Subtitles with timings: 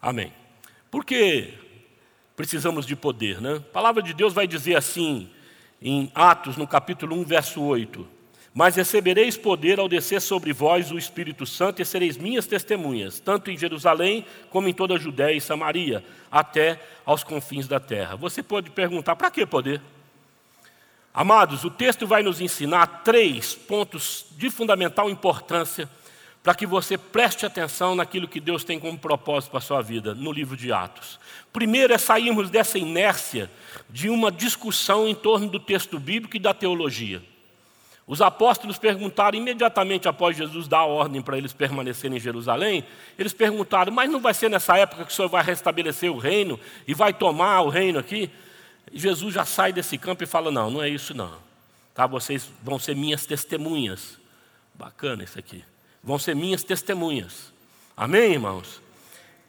[0.00, 0.32] Amém.
[0.90, 1.52] Por que
[2.34, 3.56] precisamos de poder, né?
[3.56, 5.28] A palavra de Deus vai dizer assim,
[5.80, 8.06] em Atos, no capítulo 1, verso 8:
[8.54, 13.50] Mas recebereis poder ao descer sobre vós o Espírito Santo e sereis minhas testemunhas, tanto
[13.50, 18.16] em Jerusalém como em toda a Judéia e Samaria, até aos confins da terra.
[18.16, 19.82] Você pode perguntar: para que poder?
[21.12, 25.90] Amados, o texto vai nos ensinar três pontos de fundamental importância
[26.42, 30.14] para que você preste atenção naquilo que Deus tem como propósito para a sua vida,
[30.14, 31.20] no livro de Atos.
[31.52, 33.50] Primeiro é sairmos dessa inércia
[33.90, 37.22] de uma discussão em torno do texto bíblico e da teologia.
[38.06, 42.84] Os apóstolos perguntaram imediatamente após Jesus dar a ordem para eles permanecerem em Jerusalém,
[43.18, 46.58] eles perguntaram: "Mas não vai ser nessa época que o Senhor vai restabelecer o reino
[46.88, 48.30] e vai tomar o reino aqui?"
[48.92, 51.36] Jesus já sai desse campo e fala: "Não, não é isso não.
[51.94, 54.18] Tá, vocês vão ser minhas testemunhas."
[54.74, 55.62] Bacana isso aqui
[56.02, 57.52] vão ser minhas testemunhas.
[57.96, 58.80] Amém, irmãos?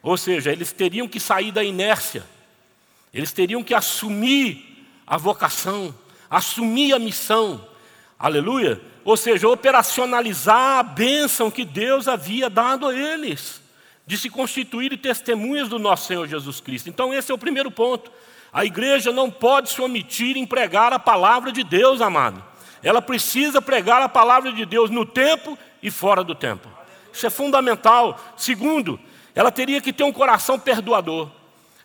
[0.02, 2.24] Ou seja, eles teriam que sair da inércia,
[3.14, 5.94] eles teriam que assumir a vocação,
[6.28, 7.66] assumir a missão,
[8.18, 8.80] aleluia?
[9.04, 13.60] Ou seja, operacionalizar a bênção que Deus havia dado a eles,
[14.06, 16.88] de se constituírem testemunhas do nosso Senhor Jesus Cristo.
[16.88, 18.10] Então, esse é o primeiro ponto.
[18.52, 22.42] A igreja não pode se omitir em pregar a palavra de Deus, amado.
[22.82, 26.68] Ela precisa pregar a palavra de Deus no tempo e fora do tempo.
[27.12, 28.18] Isso é fundamental.
[28.36, 28.98] Segundo,
[29.34, 31.30] ela teria que ter um coração perdoador,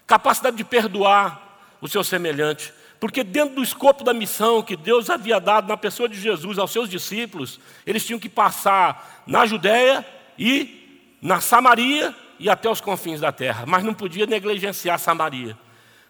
[0.06, 2.74] capacidade de perdoar o seu semelhante.
[3.00, 6.72] Porque dentro do escopo da missão que Deus havia dado na pessoa de Jesus aos
[6.72, 10.06] seus discípulos, eles tinham que passar na Judéia
[10.38, 15.58] e na Samaria e até os confins da terra, mas não podia negligenciar Samaria.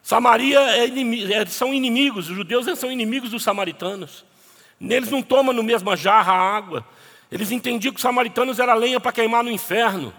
[0.02, 4.26] Samaria é inimigo, é, são inimigos, os judeus são inimigos dos samaritanos.
[4.80, 6.86] Neles não tomam no mesma jarra a água,
[7.32, 10.14] eles entendiam que os samaritanos era lenha para queimar no inferno,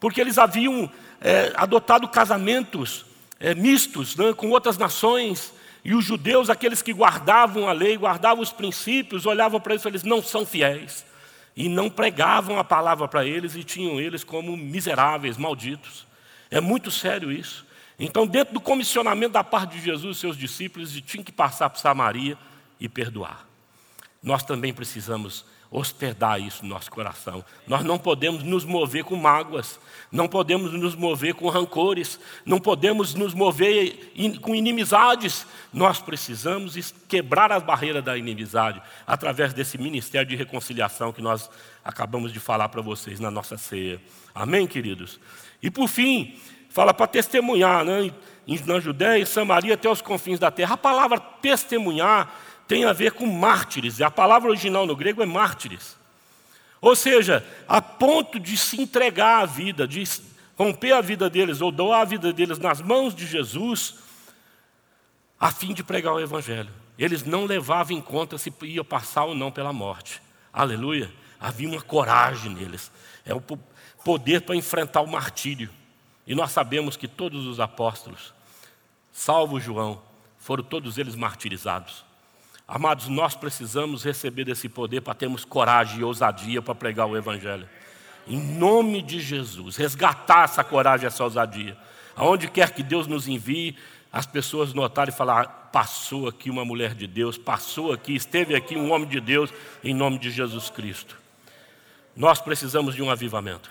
[0.00, 0.90] porque eles haviam
[1.20, 3.06] é, adotado casamentos
[3.38, 5.52] é, mistos né, com outras nações,
[5.84, 9.88] e os judeus, aqueles que guardavam a lei, guardavam os princípios, olhavam para eles e
[9.88, 11.04] eles não são fiéis,
[11.56, 16.06] e não pregavam a palavra para eles e tinham eles como miseráveis, malditos.
[16.50, 17.66] É muito sério isso.
[17.98, 21.78] Então, dentro do comissionamento da parte de Jesus seus discípulos, eles tinham que passar por
[21.78, 22.38] Samaria
[22.80, 23.51] e perdoar.
[24.22, 27.42] Nós também precisamos hospedar isso no nosso coração.
[27.66, 29.80] Nós não podemos nos mover com mágoas,
[30.12, 34.12] não podemos nos mover com rancores, não podemos nos mover
[34.42, 35.46] com inimizades.
[35.72, 41.50] Nós precisamos quebrar as barreiras da inimizade através desse ministério de reconciliação que nós
[41.82, 44.00] acabamos de falar para vocês na nossa ceia.
[44.34, 45.18] Amém, queridos?
[45.62, 46.38] E por fim,
[46.68, 48.12] fala para testemunhar, né?
[48.66, 50.74] na Judéia e Samaria até os confins da terra.
[50.74, 52.30] A palavra testemunhar
[52.66, 54.00] tem a ver com mártires.
[54.00, 55.96] A palavra original no grego é mártires.
[56.80, 60.02] Ou seja, a ponto de se entregar à vida, de
[60.56, 63.96] romper a vida deles ou doar a vida deles nas mãos de Jesus,
[65.38, 66.70] a fim de pregar o Evangelho.
[66.98, 70.20] Eles não levavam em conta se ia passar ou não pela morte.
[70.52, 71.12] Aleluia.
[71.40, 72.92] Havia uma coragem neles.
[73.24, 73.40] É o
[74.04, 75.70] poder para enfrentar o martírio.
[76.26, 78.32] E nós sabemos que todos os apóstolos,
[79.12, 80.00] salvo João,
[80.38, 82.04] foram todos eles martirizados.
[82.74, 87.68] Amados, nós precisamos receber desse poder para termos coragem e ousadia para pregar o Evangelho.
[88.26, 91.76] Em nome de Jesus, resgatar essa coragem, essa ousadia.
[92.16, 93.76] Aonde quer que Deus nos envie,
[94.10, 98.74] as pessoas notarem e falar: passou aqui uma mulher de Deus, passou aqui, esteve aqui
[98.74, 99.52] um homem de Deus,
[99.84, 101.18] em nome de Jesus Cristo.
[102.16, 103.70] Nós precisamos de um avivamento.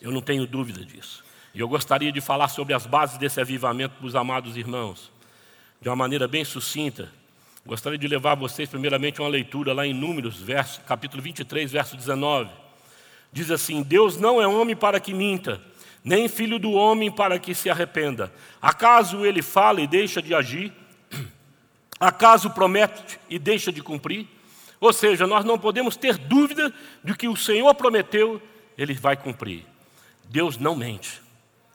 [0.00, 1.22] Eu não tenho dúvida disso.
[1.54, 5.12] E eu gostaria de falar sobre as bases desse avivamento para os amados irmãos,
[5.82, 7.12] de uma maneira bem sucinta
[7.66, 11.96] Gostaria de levar vocês, primeiramente, a uma leitura lá em Números, verso, capítulo 23, verso
[11.96, 12.50] 19.
[13.32, 15.58] Diz assim: Deus não é homem para que minta,
[16.04, 18.30] nem filho do homem para que se arrependa.
[18.60, 20.74] Acaso ele fala e deixa de agir?
[21.98, 24.26] Acaso promete e deixa de cumprir?
[24.78, 26.70] Ou seja, nós não podemos ter dúvida
[27.02, 28.42] de que o Senhor prometeu,
[28.76, 29.64] ele vai cumprir.
[30.24, 31.22] Deus não mente.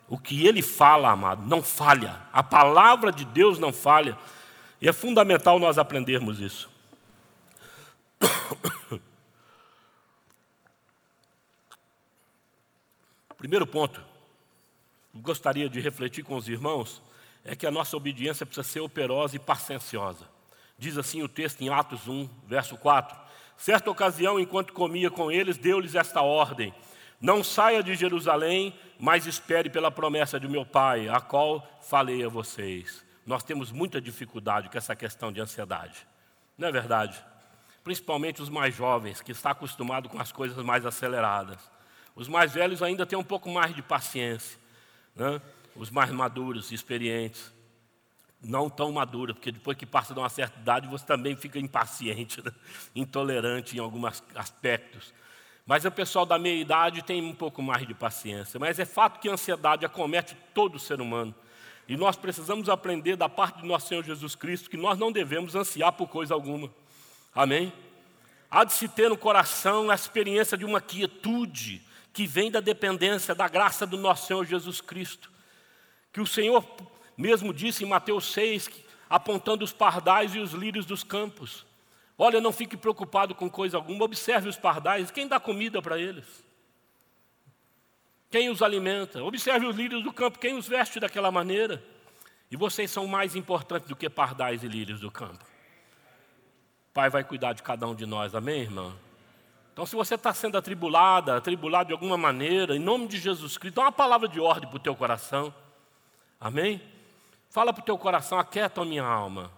[0.07, 2.15] O que ele fala, amado, não falha.
[2.31, 4.15] A palavra de Deus não falha.
[4.81, 6.69] E é fundamental nós aprendermos isso.
[13.37, 14.01] Primeiro ponto,
[15.13, 17.01] gostaria de refletir com os irmãos,
[17.43, 20.27] é que a nossa obediência precisa ser operosa e pacienciosa.
[20.77, 23.17] Diz assim o texto em Atos 1, verso 4.
[23.57, 26.73] Certa ocasião, enquanto comia com eles, deu-lhes esta ordem:
[27.19, 32.29] Não saia de Jerusalém, mas espere pela promessa de meu Pai, a qual falei a
[32.29, 33.08] vocês.
[33.29, 36.07] Nós temos muita dificuldade com essa questão de ansiedade.
[36.57, 37.23] Não é verdade?
[37.83, 41.59] Principalmente os mais jovens, que estão acostumados com as coisas mais aceleradas.
[42.15, 44.57] Os mais velhos ainda têm um pouco mais de paciência.
[45.15, 45.39] né?
[45.75, 47.53] os mais maduros, experientes.
[48.41, 52.43] Não tão maduros, porque depois que passa de uma certa idade, você também fica impaciente,
[52.43, 52.51] né?
[52.95, 55.13] intolerante em alguns aspectos.
[55.67, 58.59] Mas o pessoal da meia idade tem um pouco mais de paciência.
[58.59, 61.35] Mas é fato que a ansiedade acomete todo ser humano.
[61.89, 65.55] E nós precisamos aprender da parte do nosso Senhor Jesus Cristo que nós não devemos
[65.55, 66.71] ansiar por coisa alguma.
[67.33, 67.73] Amém?
[68.49, 71.81] Há de se ter no coração a experiência de uma quietude
[72.13, 75.31] que vem da dependência da graça do nosso Senhor Jesus Cristo.
[76.13, 76.63] Que o Senhor
[77.17, 78.69] mesmo disse em Mateus 6,
[79.09, 81.65] apontando os pardais e os lírios dos campos.
[82.17, 86.25] Olha, não fique preocupado com coisa alguma, observe os pardais, quem dá comida para eles?
[88.29, 89.23] Quem os alimenta?
[89.23, 91.83] Observe os lírios do campo, quem os veste daquela maneira?
[92.51, 95.43] E vocês são mais importantes do que pardais e lírios do campo.
[96.93, 98.95] Pai vai cuidar de cada um de nós, amém, irmão?
[99.71, 103.75] Então, se você está sendo atribulada, atribulado de alguma maneira, em nome de Jesus Cristo,
[103.75, 105.53] dá uma palavra de ordem para o teu coração,
[106.39, 106.81] amém?
[107.49, 109.51] Fala para o teu coração, aquieta a minha alma,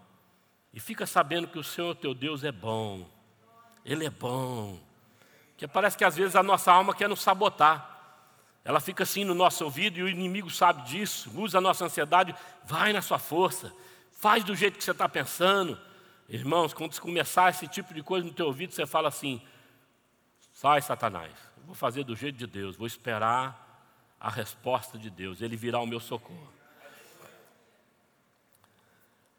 [0.73, 3.05] e fica sabendo que o Senhor teu Deus é bom,
[3.83, 4.79] Ele é bom,
[5.57, 8.00] que parece que às vezes a nossa alma quer nos sabotar,
[8.63, 12.35] ela fica assim no nosso ouvido e o inimigo sabe disso, usa a nossa ansiedade,
[12.63, 13.73] vai na sua força,
[14.11, 15.79] faz do jeito que você está pensando.
[16.29, 19.41] Irmãos, quando começar esse tipo de coisa no teu ouvido, você fala assim:
[20.53, 23.69] sai, Satanás, eu vou fazer do jeito de Deus, vou esperar
[24.19, 26.53] a resposta de Deus, ele virá o meu socorro.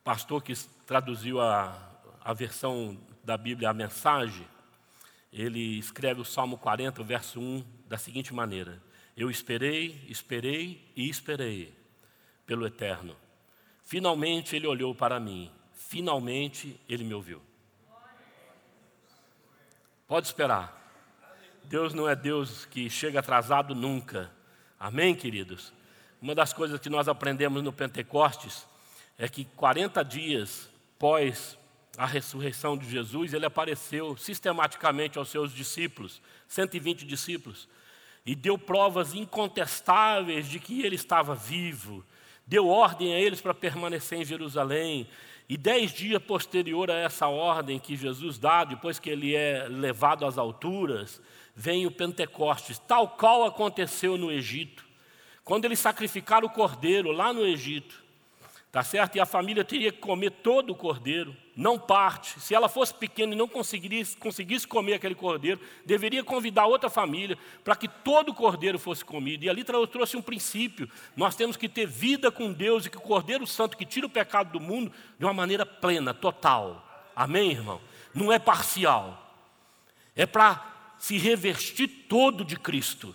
[0.02, 0.52] Pastor que
[0.84, 1.78] traduziu a,
[2.20, 4.48] a versão da Bíblia, a mensagem,
[5.32, 8.82] ele escreve o Salmo 40, verso 1, da seguinte maneira:
[9.16, 11.74] eu esperei, esperei e esperei
[12.46, 13.16] pelo Eterno.
[13.84, 17.42] Finalmente ele olhou para mim, finalmente ele me ouviu.
[20.06, 20.80] Pode esperar.
[21.64, 24.30] Deus não é Deus que chega atrasado nunca.
[24.78, 25.72] Amém, queridos?
[26.20, 28.66] Uma das coisas que nós aprendemos no Pentecostes
[29.18, 30.68] é que 40 dias
[30.98, 31.58] pós
[31.96, 37.68] a ressurreição de Jesus, ele apareceu sistematicamente aos seus discípulos, 120 discípulos
[38.24, 42.04] e deu provas incontestáveis de que ele estava vivo,
[42.46, 45.08] deu ordem a eles para permanecer em Jerusalém.
[45.48, 50.24] E dez dias posterior a essa ordem que Jesus dá, depois que ele é levado
[50.24, 51.20] às alturas,
[51.54, 54.86] vem o Pentecostes, tal qual aconteceu no Egito.
[55.44, 58.01] Quando eles sacrificaram o cordeiro lá no Egito,
[58.72, 59.16] Tá certo?
[59.16, 62.40] E a família teria que comer todo o cordeiro, não parte.
[62.40, 67.36] Se ela fosse pequena e não conseguisse, conseguisse comer aquele cordeiro, deveria convidar outra família
[67.62, 69.44] para que todo o cordeiro fosse comido.
[69.44, 73.02] E ali trouxe um princípio: nós temos que ter vida com Deus e que o
[73.02, 77.10] Cordeiro Santo que tira o pecado do mundo de uma maneira plena, total.
[77.14, 77.78] Amém, irmão?
[78.14, 79.36] Não é parcial.
[80.16, 83.14] É para se revestir todo de Cristo.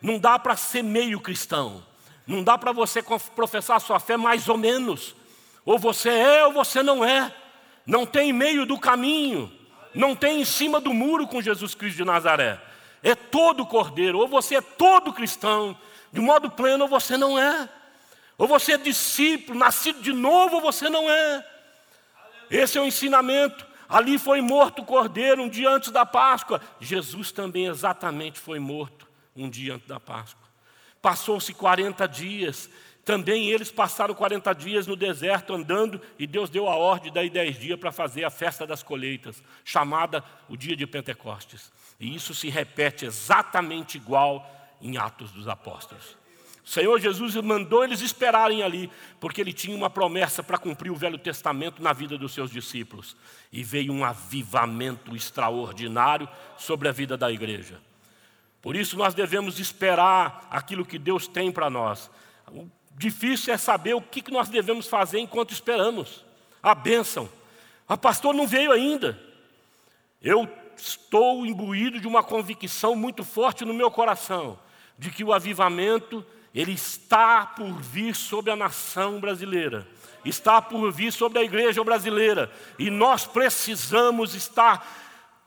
[0.00, 1.84] Não dá para ser meio cristão.
[2.26, 3.02] Não dá para você
[3.34, 5.14] professar sua fé mais ou menos.
[5.64, 7.32] Ou você é ou você não é.
[7.86, 9.52] Não tem meio do caminho.
[9.94, 12.60] Não tem em cima do muro com Jesus Cristo de Nazaré.
[13.02, 14.18] É todo cordeiro.
[14.18, 15.78] Ou você é todo cristão,
[16.12, 17.68] de modo pleno, ou você não é.
[18.36, 21.46] Ou você é discípulo, nascido de novo, ou você não é.
[22.50, 23.66] Esse é o ensinamento.
[23.88, 26.60] Ali foi morto o cordeiro um dia antes da Páscoa.
[26.80, 30.45] Jesus também exatamente foi morto um dia antes da Páscoa.
[31.06, 32.68] Passou-se 40 dias.
[33.04, 37.60] Também eles passaram 40 dias no deserto andando e Deus deu a ordem daí 10
[37.60, 41.70] dias para fazer a festa das colheitas, chamada o dia de Pentecostes.
[42.00, 44.50] E isso se repete exatamente igual
[44.82, 46.16] em Atos dos Apóstolos.
[46.64, 50.96] O Senhor Jesus mandou eles esperarem ali, porque ele tinha uma promessa para cumprir o
[50.96, 53.16] Velho Testamento na vida dos seus discípulos.
[53.52, 57.80] E veio um avivamento extraordinário sobre a vida da igreja.
[58.66, 62.10] Por isso nós devemos esperar aquilo que Deus tem para nós.
[62.50, 66.24] O difícil é saber o que nós devemos fazer enquanto esperamos.
[66.60, 67.28] A bênção.
[67.88, 69.22] A pastor não veio ainda.
[70.20, 74.58] Eu estou imbuído de uma convicção muito forte no meu coração
[74.98, 79.86] de que o avivamento ele está por vir sobre a nação brasileira,
[80.24, 84.84] está por vir sobre a igreja brasileira, e nós precisamos estar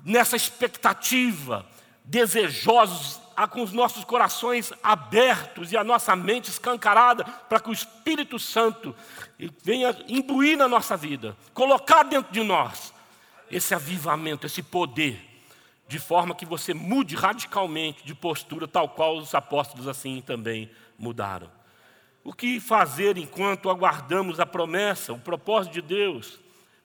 [0.05, 1.67] nessa expectativa
[2.09, 8.37] desejosos, com os nossos corações abertos e a nossa mente escancarada para que o Espírito
[8.37, 8.93] Santo
[9.63, 12.93] venha imbuir na nossa vida, colocar dentro de nós
[13.49, 15.25] esse avivamento, esse poder,
[15.87, 21.49] de forma que você mude radicalmente de postura, tal qual os apóstolos assim também mudaram.
[22.23, 26.39] O que fazer enquanto aguardamos a promessa, o propósito de Deus?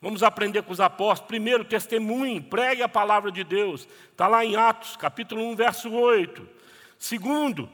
[0.04, 1.26] Vamos aprender com os apóstolos.
[1.26, 3.88] Primeiro, testemunhe, pregue a palavra de Deus.
[4.12, 6.48] Está lá em Atos, capítulo 1, verso 8.
[6.96, 7.68] Segundo,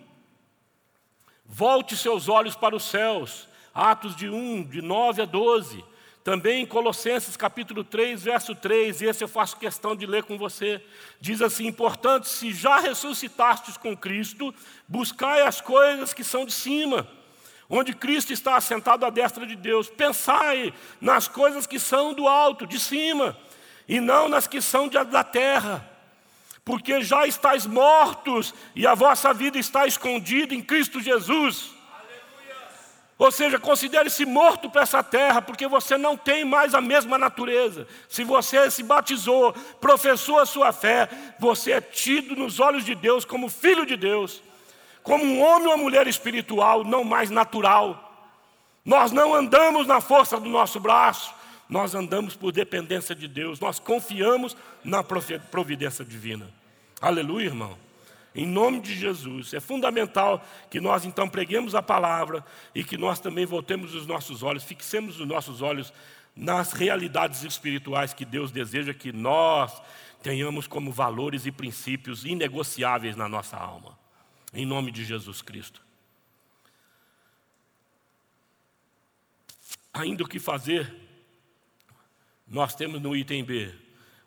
[1.53, 3.49] Volte seus olhos para os céus.
[3.75, 5.85] Atos de 1, de 9 a 12.
[6.23, 10.81] Também em Colossenses capítulo 3, verso 3, esse eu faço questão de ler com você.
[11.21, 14.55] Diz assim: Portanto, se já ressuscitastes com Cristo,
[14.87, 17.09] buscai as coisas que são de cima,
[17.71, 19.89] onde Cristo está assentado à destra de Deus.
[19.89, 23.35] Pensai nas coisas que são do alto, de cima,
[23.89, 25.89] e não nas que são da terra
[26.71, 31.73] porque já estáis mortos e a vossa vida está escondida em Cristo Jesus.
[33.19, 37.87] Ou seja, considere-se morto para essa terra, porque você não tem mais a mesma natureza.
[38.09, 41.09] Se você se batizou, professou a sua fé,
[41.39, 44.43] você é tido nos olhos de Deus como filho de Deus,
[45.03, 48.07] como um homem ou uma mulher espiritual, não mais natural.
[48.85, 51.35] Nós não andamos na força do nosso braço,
[51.69, 56.51] nós andamos por dependência de Deus, nós confiamos na providência divina.
[57.01, 57.79] Aleluia, irmão.
[58.35, 59.55] Em nome de Jesus.
[59.55, 64.43] É fundamental que nós então preguemos a palavra e que nós também voltemos os nossos
[64.43, 65.93] olhos, fixemos os nossos olhos
[66.35, 69.81] nas realidades espirituais que Deus deseja que nós
[70.23, 74.00] tenhamos como valores e princípios inegociáveis na nossa alma.
[74.53, 75.81] Em nome de Jesus Cristo.
[79.93, 80.93] Ainda o que fazer,
[82.47, 83.73] nós temos no item B,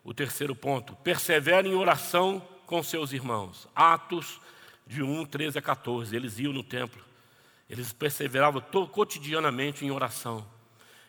[0.02, 3.68] o terceiro ponto: persevere em oração com seus irmãos.
[3.74, 4.40] Atos
[4.86, 6.14] de 1, 13 a 14.
[6.14, 7.02] Eles iam no templo.
[7.68, 8.62] Eles perseveravam
[8.92, 10.46] cotidianamente em oração.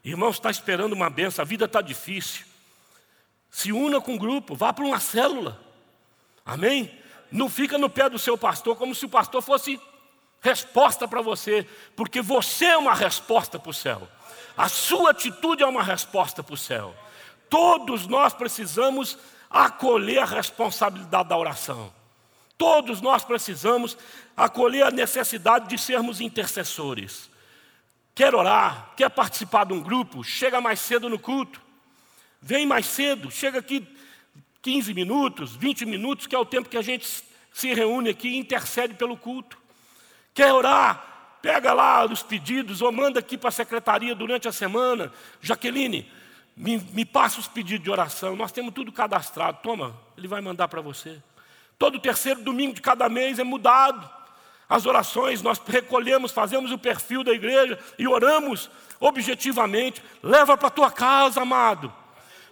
[0.03, 2.45] Irmãos, está esperando uma benção, a vida está difícil.
[3.49, 5.61] Se una com o grupo, vá para uma célula.
[6.45, 6.91] Amém?
[7.35, 9.77] Não fica no pé do seu pastor como se o pastor fosse
[10.41, 14.07] resposta para você, porque você é uma resposta para o céu.
[14.55, 16.95] A sua atitude é uma resposta para o céu.
[17.49, 19.17] Todos nós precisamos
[19.49, 21.93] acolher a responsabilidade da oração.
[22.57, 23.97] Todos nós precisamos
[24.37, 27.29] acolher a necessidade de sermos intercessores.
[28.13, 31.61] Quer orar, quer participar de um grupo, chega mais cedo no culto.
[32.41, 33.85] Vem mais cedo, chega aqui
[34.65, 38.37] 15 minutos, 20 minutos, que é o tempo que a gente se reúne aqui e
[38.37, 39.59] intercede pelo culto.
[40.33, 45.13] Quer orar, pega lá os pedidos ou manda aqui para a secretaria durante a semana.
[45.39, 46.11] Jaqueline,
[46.57, 49.59] me, me passa os pedidos de oração, nós temos tudo cadastrado.
[49.61, 51.21] Toma, ele vai mandar para você.
[51.77, 54.09] Todo terceiro domingo de cada mês é mudado.
[54.67, 60.01] As orações, nós recolhemos, fazemos o perfil da igreja e oramos objetivamente.
[60.23, 61.93] Leva para tua casa, amado.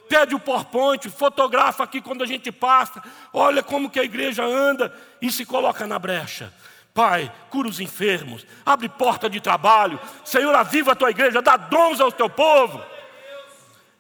[0.10, 3.02] Pede o PowerPoint, fotografa aqui quando a gente passa.
[3.32, 6.54] Olha como que a igreja anda e se coloca na brecha.
[6.94, 10.00] Pai, cura os enfermos, abre porta de trabalho.
[10.24, 12.84] Senhor, aviva a tua igreja, dá dons ao teu povo.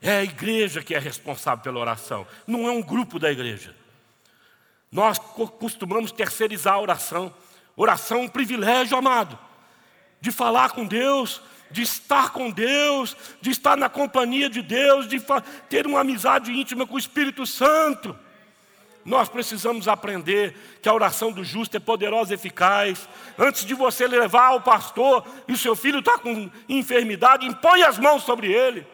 [0.02, 3.74] É a igreja que é responsável pela oração, não é um grupo da igreja.
[4.92, 7.34] Nós costumamos terceirizar a oração.
[7.76, 9.40] Oração é um privilégio, amado,
[10.22, 11.42] de falar com Deus,
[11.72, 15.22] de estar com Deus, de estar na companhia de Deus, de
[15.70, 18.18] ter uma amizade íntima com o Espírito Santo.
[19.06, 23.10] Nós precisamos aprender que a oração do justo é poderosa e eficaz.
[23.38, 27.98] Antes de você levar ao pastor e o seu filho está com enfermidade, impõe as
[27.98, 28.88] mãos sobre ele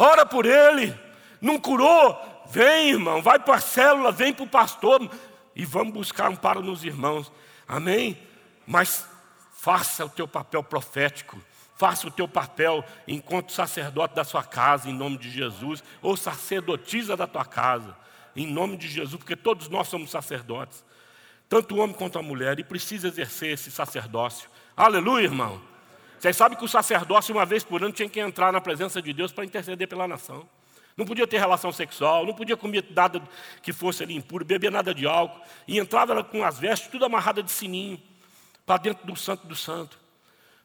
[0.00, 0.98] ora por ele.
[1.40, 2.18] Não curou?
[2.46, 5.08] Vem, irmão, vai para a célula, vem para o pastor
[5.54, 7.30] e vamos buscar um para nos irmãos.
[7.68, 8.18] Amém?
[8.66, 9.06] Mas
[9.52, 11.40] faça o teu papel profético.
[11.80, 17.16] Faça o teu papel enquanto sacerdote da sua casa, em nome de Jesus, ou sacerdotisa
[17.16, 17.96] da tua casa,
[18.36, 20.84] em nome de Jesus, porque todos nós somos sacerdotes,
[21.48, 24.50] tanto o homem quanto a mulher, e precisa exercer esse sacerdócio.
[24.76, 25.58] Aleluia, irmão.
[26.18, 29.14] Vocês sabem que o sacerdócio, uma vez por ano, tinha que entrar na presença de
[29.14, 30.46] Deus para interceder pela nação.
[30.98, 33.22] Não podia ter relação sexual, não podia comer nada
[33.62, 35.40] que fosse ali impuro, beber nada de álcool.
[35.66, 37.98] E entrava com as vestes tudo amarrada de sininho,
[38.66, 39.99] para dentro do santo do santo.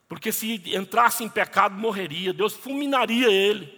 [0.07, 3.73] Porque se entrasse em pecado, morreria, Deus fulminaria ele.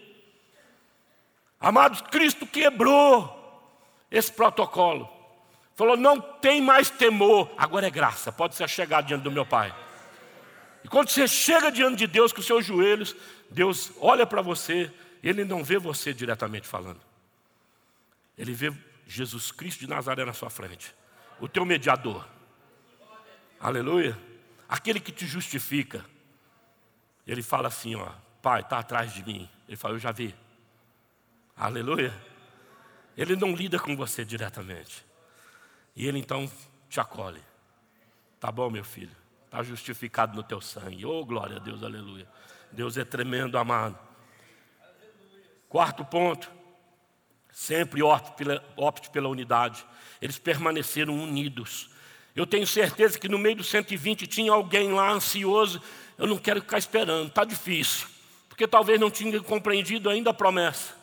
[1.59, 3.33] Amados, Cristo quebrou
[4.11, 5.09] esse protocolo.
[5.75, 9.73] Falou: não tem mais temor, agora é graça, pode ser chegar diante do meu Pai.
[10.83, 13.15] E quando você chega diante de Deus com os seus joelhos,
[13.49, 14.91] Deus olha para você,
[15.23, 17.01] Ele não vê você diretamente falando.
[18.37, 18.73] Ele vê
[19.05, 20.93] Jesus Cristo de Nazaré na sua frente,
[21.39, 22.27] o teu mediador.
[23.59, 24.17] Aleluia.
[24.69, 26.05] Aquele que te justifica.
[27.27, 28.09] Ele fala assim, ó,
[28.41, 29.49] Pai, está atrás de mim.
[29.67, 30.33] Ele fala, eu já vi.
[31.55, 32.13] Aleluia.
[33.17, 35.05] Ele não lida com você diretamente.
[35.95, 36.49] E ele então
[36.87, 37.41] te acolhe.
[38.39, 39.15] Tá bom, meu filho.
[39.45, 41.05] Está justificado no teu sangue.
[41.05, 42.27] Oh, glória a Deus, aleluia.
[42.71, 43.97] Deus é tremendo, amado.
[45.67, 46.49] Quarto ponto.
[47.51, 49.85] Sempre opte pela, opte pela unidade.
[50.21, 51.89] Eles permaneceram unidos.
[52.37, 55.81] Eu tenho certeza que no meio dos 120 tinha alguém lá ansioso.
[56.19, 58.05] Eu não quero ficar esperando, está difícil.
[58.47, 60.95] Porque talvez não tinha compreendido ainda a promessa.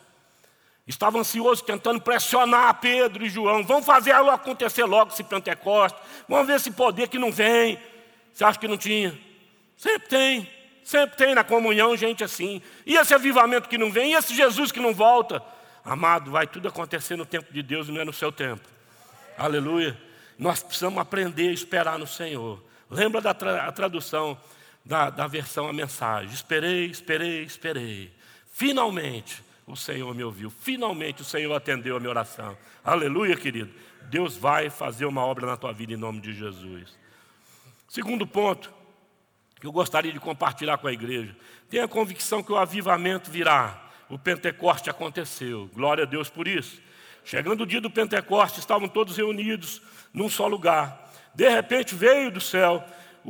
[0.87, 3.65] Estava ansioso, tentando pressionar Pedro e João.
[3.65, 6.01] Vamos fazer algo acontecer logo esse Pentecostes.
[6.29, 7.77] Vamos ver esse poder que não vem.
[8.31, 9.13] Você acha que não tinha?
[9.75, 10.49] Sempre tem.
[10.85, 12.61] Sempre tem na comunhão gente assim.
[12.85, 14.13] E esse avivamento que não vem?
[14.13, 15.43] E esse Jesus que não volta?
[15.83, 18.65] Amado, vai tudo acontecer no tempo de Deus, não é no seu tempo.
[19.37, 20.04] Aleluia.
[20.37, 22.63] Nós precisamos aprender a esperar no Senhor.
[22.89, 24.37] Lembra da tra tradução
[24.83, 26.33] da, da versão a mensagem?
[26.33, 28.13] Esperei, esperei, esperei.
[28.51, 30.49] Finalmente o Senhor me ouviu.
[30.49, 32.57] Finalmente o Senhor atendeu a minha oração.
[32.83, 33.73] Aleluia, querido.
[34.03, 36.95] Deus vai fazer uma obra na tua vida em nome de Jesus.
[37.87, 38.71] Segundo ponto
[39.59, 41.35] que eu gostaria de compartilhar com a igreja.
[41.69, 43.89] Tenha a convicção que o avivamento virá.
[44.09, 45.69] O Pentecoste aconteceu.
[45.73, 46.79] Glória a Deus por isso.
[47.23, 49.81] Chegando o dia do Pentecoste, estavam todos reunidos
[50.15, 51.11] num só lugar.
[51.33, 52.83] De repente veio do céu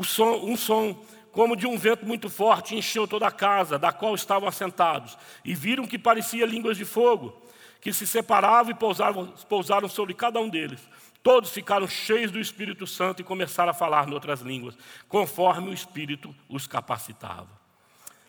[0.04, 4.16] som, um som como de um vento muito forte, encheu toda a casa, da qual
[4.16, 7.42] estavam assentados, e viram que parecia línguas de fogo,
[7.82, 10.80] que se separavam e pousavam, pousaram sobre cada um deles.
[11.22, 14.78] Todos ficaram cheios do Espírito Santo e começaram a falar em outras línguas,
[15.10, 17.50] conforme o Espírito os capacitava.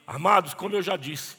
[0.05, 1.37] Amados, como eu já disse,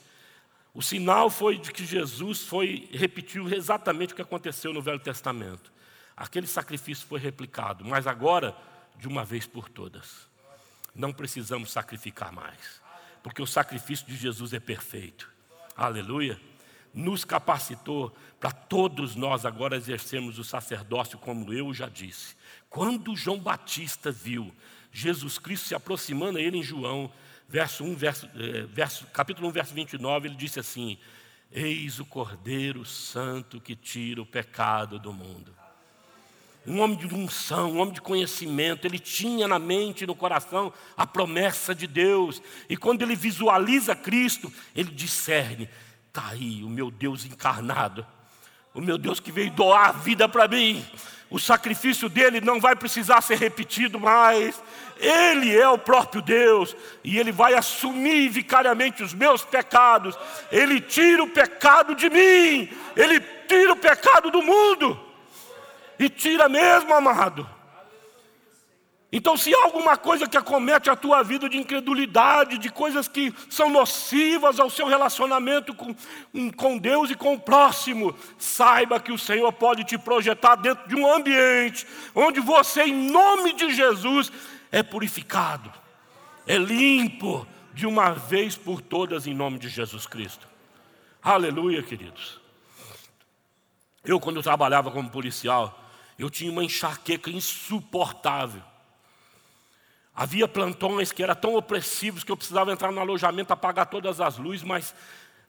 [0.74, 5.72] o sinal foi de que Jesus foi repetiu exatamente o que aconteceu no Velho Testamento.
[6.18, 8.58] Aquele sacrifício foi replicado, mas agora
[8.98, 10.28] de uma vez por todas
[10.96, 12.82] não precisamos sacrificar mais,
[13.22, 15.30] porque o sacrifício de Jesus é perfeito.
[15.76, 16.42] Aleluia.
[16.92, 22.36] Nos capacitou para todos nós agora exercermos o sacerdócio, como eu já disse.
[22.68, 24.52] Quando João Batista viu
[24.92, 27.12] Jesus Cristo se aproximando a ele em João,
[27.48, 30.98] verso 1, verso, eh, verso, capítulo 1, verso 29, ele disse assim:
[31.52, 35.57] Eis o Cordeiro Santo que tira o pecado do mundo
[36.68, 40.74] um homem de unção, um homem de conhecimento, ele tinha na mente e no coração
[40.98, 45.70] a promessa de Deus, e quando ele visualiza Cristo, ele discerne:
[46.10, 48.06] está aí o meu Deus encarnado,
[48.74, 50.86] o meu Deus que veio doar a vida para mim.
[51.30, 54.64] O sacrifício dele não vai precisar ser repetido mais.
[54.98, 60.18] Ele é o próprio Deus e ele vai assumir vicariamente os meus pecados.
[60.50, 65.07] Ele tira o pecado de mim, ele tira o pecado do mundo.
[66.00, 67.48] E tira mesmo, amado.
[69.10, 73.34] Então, se há alguma coisa que acomete a tua vida de incredulidade, de coisas que
[73.50, 75.96] são nocivas ao seu relacionamento com,
[76.58, 80.96] com Deus e com o próximo, saiba que o Senhor pode te projetar dentro de
[80.96, 84.30] um ambiente onde você, em nome de Jesus,
[84.72, 85.72] é purificado,
[86.46, 90.48] é limpo de uma vez por todas, em nome de Jesus Cristo.
[91.24, 92.42] Aleluia, queridos.
[94.04, 95.87] Eu, quando trabalhava como policial,
[96.18, 98.64] eu tinha uma enxaqueca insuportável.
[100.16, 104.38] Havia plantões que eram tão opressivos que eu precisava entrar no alojamento, apagar todas as
[104.38, 104.96] luzes, mas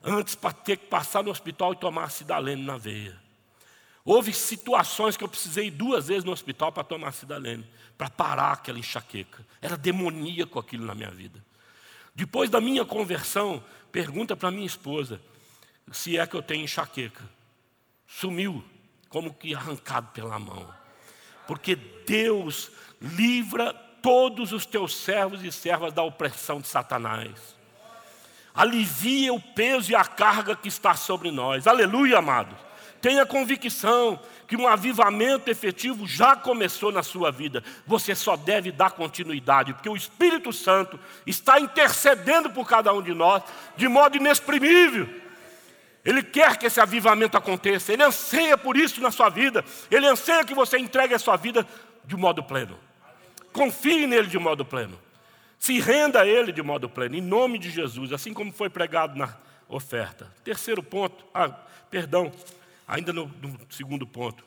[0.02, 3.18] antes para ter que passar no hospital e tomar cidalene na veia.
[4.04, 8.78] Houve situações que eu precisei duas vezes no hospital para tomar cidalene, para parar aquela
[8.78, 9.44] enxaqueca.
[9.60, 11.42] Era demoníaco aquilo na minha vida.
[12.14, 15.20] Depois da minha conversão, pergunta para minha esposa
[15.92, 17.24] se é que eu tenho enxaqueca.
[18.06, 18.64] Sumiu
[19.08, 20.68] como que arrancado pela mão.
[21.46, 27.56] Porque Deus livra todos os teus servos e servas da opressão de Satanás.
[28.54, 31.66] Alivia o peso e a carga que está sobre nós.
[31.66, 32.56] Aleluia, amados.
[33.00, 37.62] Tenha convicção que um avivamento efetivo já começou na sua vida.
[37.86, 43.14] Você só deve dar continuidade, porque o Espírito Santo está intercedendo por cada um de
[43.14, 43.42] nós
[43.76, 45.08] de modo inexprimível.
[46.08, 50.42] Ele quer que esse avivamento aconteça, ele anseia por isso na sua vida, ele anseia
[50.42, 51.68] que você entregue a sua vida
[52.02, 52.78] de modo pleno.
[53.52, 54.98] Confie nele de modo pleno.
[55.58, 59.18] Se renda a ele de modo pleno, em nome de Jesus, assim como foi pregado
[59.18, 59.36] na
[59.68, 60.32] oferta.
[60.42, 61.50] Terceiro ponto, ah,
[61.90, 62.32] perdão,
[62.86, 64.42] ainda no, no segundo ponto.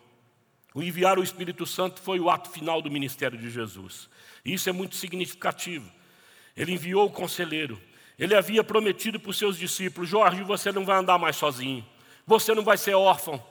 [0.74, 4.10] O enviar o Espírito Santo foi o ato final do ministério de Jesus.
[4.43, 5.88] E isso é muito significativo.
[6.58, 7.80] Ele enviou o conselheiro,
[8.17, 11.86] ele havia prometido para os seus discípulos: Jorge, você não vai andar mais sozinho,
[12.26, 13.41] você não vai ser órfão.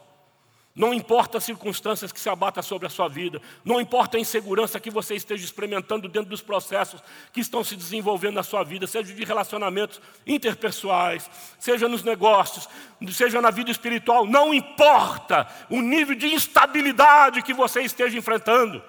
[0.74, 4.78] Não importa as circunstâncias que se abatam sobre a sua vida, não importa a insegurança
[4.78, 9.12] que você esteja experimentando dentro dos processos que estão se desenvolvendo na sua vida, seja
[9.12, 12.68] de relacionamentos interpessoais, seja nos negócios,
[13.12, 18.80] seja na vida espiritual, não importa o nível de instabilidade que você esteja enfrentando.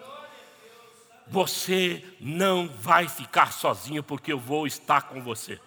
[1.32, 5.58] Você não vai ficar sozinho, porque eu vou estar com você.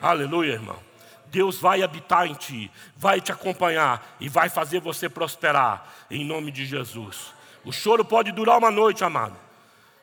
[0.00, 0.78] Aleluia, irmão.
[1.26, 6.52] Deus vai habitar em ti, vai te acompanhar e vai fazer você prosperar, em nome
[6.52, 7.34] de Jesus.
[7.64, 9.36] O choro pode durar uma noite, amado,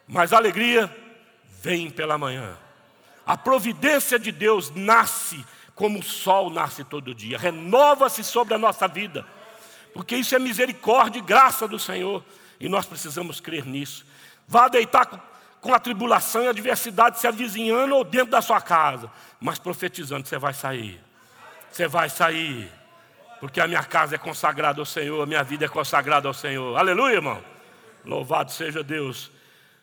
[0.05, 0.93] mas a alegria
[1.61, 2.57] vem pela manhã.
[3.25, 8.85] A providência de Deus nasce como o sol nasce todo dia, renova-se sobre a nossa
[8.85, 9.25] vida,
[9.93, 12.21] porque isso é misericórdia e graça do Senhor,
[12.59, 14.05] e nós precisamos crer nisso.
[14.47, 15.07] Vá deitar
[15.61, 20.27] com a tribulação e a adversidade se avizinhando ou dentro da sua casa, mas profetizando,
[20.27, 21.01] você vai sair.
[21.71, 22.69] Você vai sair,
[23.39, 26.77] porque a minha casa é consagrada ao Senhor, a minha vida é consagrada ao Senhor.
[26.77, 27.43] Aleluia, irmão.
[28.03, 29.31] Louvado seja Deus.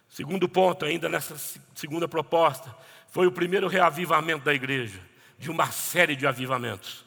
[0.08, 1.34] Segundo ponto, ainda nessa
[1.74, 2.74] segunda proposta,
[3.08, 5.00] foi o primeiro reavivamento da igreja,
[5.38, 7.04] de uma série de avivamentos.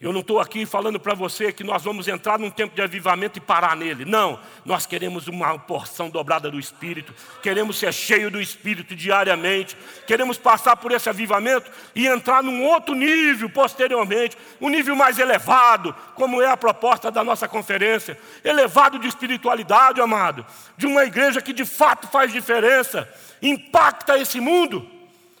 [0.00, 3.38] Eu não estou aqui falando para você que nós vamos entrar num tempo de avivamento
[3.38, 4.04] e parar nele.
[4.04, 9.76] Não, nós queremos uma porção dobrada do Espírito, queremos ser cheio do Espírito diariamente,
[10.06, 15.94] queremos passar por esse avivamento e entrar num outro nível posteriormente, um nível mais elevado,
[16.16, 20.44] como é a proposta da nossa conferência elevado de espiritualidade, amado,
[20.76, 23.08] de uma igreja que de fato faz diferença,
[23.40, 24.86] impacta esse mundo,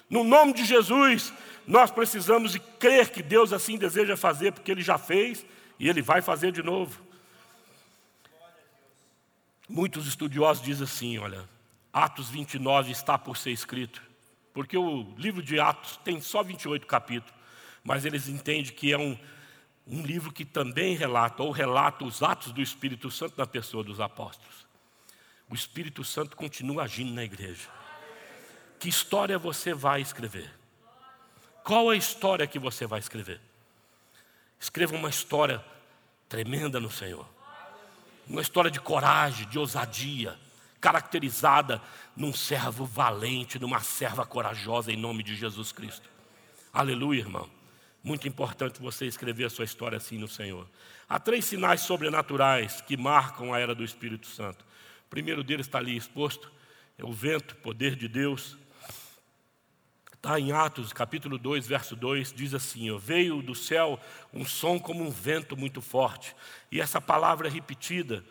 [0.08, 1.32] no nome de Jesus
[1.66, 5.44] nós precisamos crer que Deus assim deseja fazer, porque Ele já fez
[5.78, 7.02] e Ele vai fazer de novo.
[9.68, 11.48] Muitos estudiosos dizem assim: olha,
[11.92, 14.02] Atos 29 está por ser escrito,
[14.52, 17.34] porque o livro de Atos tem só 28 capítulos,
[17.82, 19.18] mas eles entendem que é um,
[19.86, 24.00] um livro que também relata, ou relata os atos do Espírito Santo na pessoa dos
[24.00, 24.66] apóstolos.
[25.48, 27.68] O Espírito Santo continua agindo na igreja.
[28.78, 30.50] Que história você vai escrever?
[31.64, 33.40] Qual a história que você vai escrever?
[34.60, 35.64] Escreva uma história
[36.28, 37.26] tremenda no Senhor.
[38.28, 40.38] Uma história de coragem, de ousadia,
[40.78, 41.80] caracterizada
[42.14, 46.10] num servo valente, numa serva corajosa em nome de Jesus Cristo.
[46.70, 47.48] Aleluia, irmão.
[48.02, 50.68] Muito importante você escrever a sua história assim no Senhor.
[51.08, 54.66] Há três sinais sobrenaturais que marcam a era do Espírito Santo.
[55.06, 56.52] O primeiro deles está ali exposto:
[56.98, 58.58] é o vento, poder de Deus.
[60.24, 64.00] Está em Atos, capítulo 2, verso 2, diz assim: Veio do céu
[64.32, 66.34] um som como um vento muito forte.
[66.72, 68.24] E essa palavra é repetida,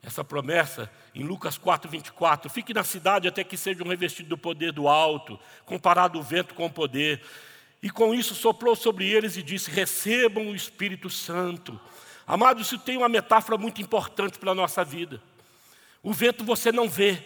[0.00, 4.70] essa promessa, em Lucas 4, 24: Fique na cidade até que sejam revestidos do poder
[4.70, 7.20] do alto, comparado o vento com o poder.
[7.82, 11.80] E com isso soprou sobre eles e disse: Recebam o Espírito Santo.
[12.28, 15.20] Amados, isso tem uma metáfora muito importante para a nossa vida.
[16.00, 17.20] O vento você não vê,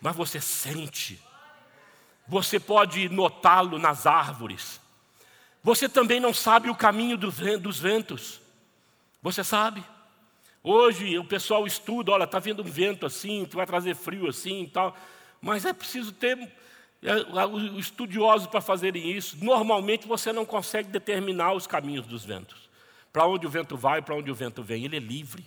[0.00, 1.20] mas você sente.
[2.30, 4.80] Você pode notá-lo nas árvores.
[5.64, 8.40] Você também não sabe o caminho dos ventos.
[9.20, 9.82] Você sabe?
[10.62, 14.62] Hoje o pessoal estuda, olha, está vindo um vento assim, tu vai trazer frio assim
[14.62, 14.96] e tal.
[15.42, 16.38] Mas é preciso ter
[17.02, 17.14] é,
[17.76, 19.36] estudiosos para fazerem isso.
[19.44, 22.70] Normalmente você não consegue determinar os caminhos dos ventos.
[23.12, 24.84] Para onde o vento vai, para onde o vento vem.
[24.84, 25.44] Ele é livre.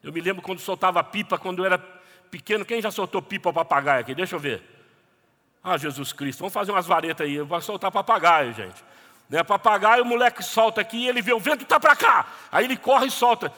[0.00, 1.78] Eu me lembro quando soltava pipa, quando eu era
[2.30, 2.64] pequeno.
[2.64, 4.14] Quem já soltou pipa ao papagaio aqui?
[4.14, 4.73] Deixa eu ver.
[5.66, 8.84] Ah, Jesus Cristo, vamos fazer umas varetas aí, vou soltar papagaio, gente.
[9.30, 12.26] Né, papagaio, o moleque solta aqui ele vê o vento está para cá.
[12.52, 13.50] Aí ele corre e solta.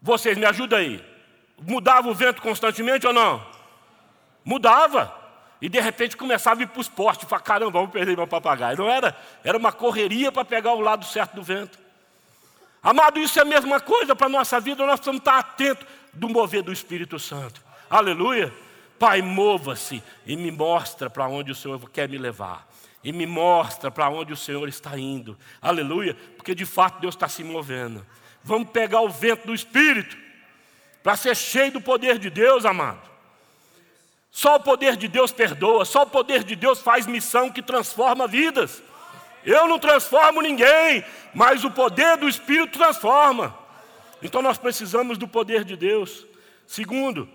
[0.00, 1.04] Vocês me ajudam aí.
[1.60, 3.44] Mudava o vento constantemente ou não?
[4.44, 5.12] Mudava.
[5.60, 7.28] E de repente começava a ir para os postes.
[7.28, 8.78] Falava, caramba, vamos perder meu papagaio.
[8.78, 9.16] Não era?
[9.42, 11.76] Era uma correria para pegar o lado certo do vento.
[12.80, 14.86] Amado, isso é a mesma coisa para a nossa vida.
[14.86, 17.60] Nós precisamos estar atentos do mover do Espírito Santo.
[17.90, 18.52] Aleluia.
[18.98, 22.68] Pai, mova-se e me mostra para onde o Senhor quer me levar.
[23.02, 25.38] E me mostra para onde o Senhor está indo.
[25.62, 28.04] Aleluia, porque de fato Deus está se movendo.
[28.42, 30.16] Vamos pegar o vento do Espírito
[31.02, 33.08] para ser cheio do poder de Deus, amado.
[34.30, 38.26] Só o poder de Deus perdoa, só o poder de Deus faz missão que transforma
[38.26, 38.82] vidas.
[39.44, 43.56] Eu não transformo ninguém, mas o poder do Espírito transforma.
[44.20, 46.26] Então nós precisamos do poder de Deus.
[46.66, 47.28] Segundo,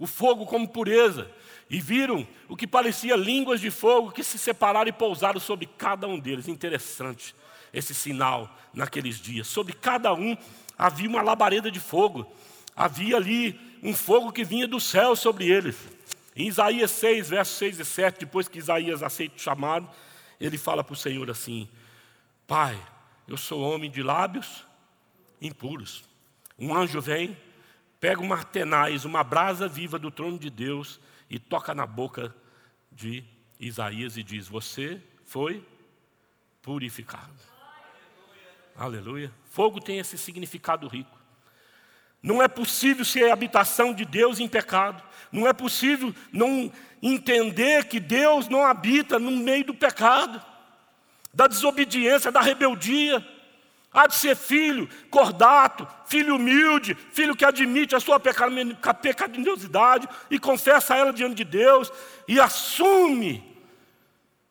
[0.00, 1.30] o fogo como pureza,
[1.68, 6.08] e viram o que parecia línguas de fogo que se separaram e pousaram sobre cada
[6.08, 6.48] um deles.
[6.48, 7.36] Interessante
[7.72, 9.46] esse sinal naqueles dias.
[9.46, 10.36] Sobre cada um
[10.76, 12.26] havia uma labareda de fogo,
[12.74, 15.76] havia ali um fogo que vinha do céu sobre eles.
[16.34, 19.88] Em Isaías 6, versos 6 e 7, depois que Isaías aceita o chamado,
[20.40, 21.68] ele fala para o Senhor assim:
[22.46, 22.80] Pai,
[23.28, 24.64] eu sou homem de lábios
[25.40, 26.02] impuros.
[26.58, 27.36] Um anjo vem
[28.00, 32.34] pega uma tenaz, uma brasa viva do trono de Deus e toca na boca
[32.90, 33.22] de
[33.60, 35.64] Isaías e diz: Você foi
[36.62, 37.34] purificado.
[38.74, 38.98] Aleluia.
[38.98, 39.32] Aleluia.
[39.44, 41.20] Fogo tem esse significado rico.
[42.22, 45.02] Não é possível ser habitação de Deus em pecado.
[45.32, 46.70] Não é possível não
[47.02, 50.42] entender que Deus não habita no meio do pecado,
[51.32, 53.26] da desobediência, da rebeldia.
[53.92, 60.94] Há de ser filho cordato, filho humilde, filho que admite a sua pecaminosidade e confessa
[60.94, 61.92] ela diante de Deus
[62.28, 63.42] e assume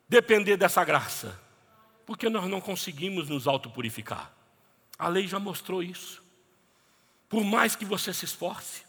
[0.09, 1.39] depender dessa graça.
[2.05, 4.31] Porque nós não conseguimos nos autopurificar.
[4.97, 6.21] A lei já mostrou isso.
[7.29, 8.83] Por mais que você se esforce,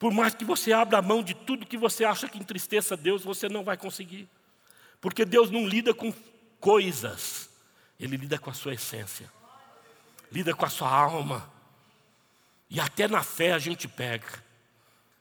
[0.00, 3.22] por mais que você abra a mão de tudo que você acha que entristeça Deus,
[3.22, 4.26] você não vai conseguir.
[4.98, 6.10] Porque Deus não lida com
[6.58, 7.49] coisas,
[8.00, 9.30] Ele lida com a sua essência,
[10.32, 11.48] lida com a sua alma.
[12.70, 14.42] E até na fé a gente pega.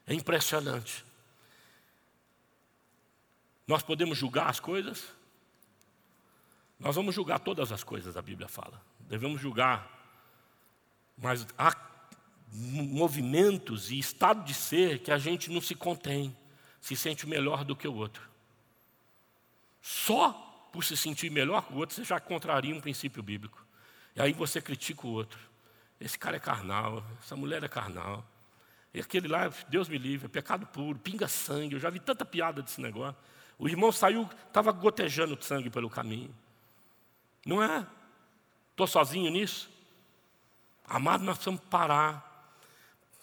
[0.08, 1.06] É impressionante.
[3.68, 5.04] Nós podemos julgar as coisas?
[6.80, 8.82] Nós vamos julgar todas as coisas, a Bíblia fala.
[9.02, 9.88] Devemos julgar.
[11.18, 11.76] Mas há
[12.52, 16.36] movimentos e estado de ser que a gente não se contém,
[16.80, 18.28] se sente melhor do que o outro.
[19.82, 23.65] Só por se sentir melhor que o outro, você já contraria um princípio bíblico.
[24.15, 25.39] E aí você critica o outro.
[25.99, 28.25] Esse cara é carnal, essa mulher é carnal.
[28.93, 31.75] E aquele lá, Deus me livre, é pecado puro, pinga sangue.
[31.75, 33.15] Eu já vi tanta piada desse negócio.
[33.58, 36.34] O irmão saiu, estava gotejando sangue pelo caminho.
[37.45, 37.86] Não é?
[38.71, 39.69] Estou sozinho nisso?
[40.86, 42.55] Amado, nós precisamos parar.